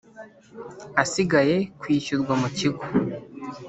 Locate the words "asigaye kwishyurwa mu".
1.03-2.49